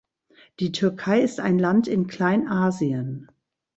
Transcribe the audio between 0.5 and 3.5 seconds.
Die Türkei ist ein Land in Kleinasien.